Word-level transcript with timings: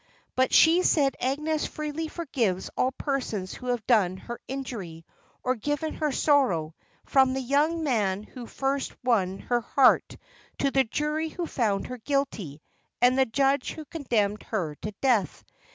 But 0.35 0.49
the 0.49 0.81
said 0.81 1.15
Agnes 1.19 1.67
freely 1.67 2.07
forgives 2.07 2.71
all 2.75 2.91
persons 2.91 3.53
who 3.53 3.67
have 3.67 3.85
done 3.85 4.17
her 4.17 4.41
injury, 4.47 5.05
or 5.43 5.53
given 5.53 5.93
her 5.93 6.11
sorrow, 6.11 6.73
from 7.05 7.33
the 7.35 7.39
young 7.39 7.83
man 7.83 8.23
who 8.23 8.47
first 8.47 8.93
won 9.03 9.37
her 9.37 9.61
heart 9.61 10.17
to 10.57 10.71
the 10.71 10.85
jury 10.85 11.29
who 11.29 11.45
found 11.45 11.85
her 11.85 11.99
guilty, 11.99 12.63
and 12.99 13.15
the 13.15 13.27
judge 13.27 13.73
who 13.73 13.85
condemned 13.85 14.41
her 14.41 14.73
to 14.81 14.91
death. 15.01 15.43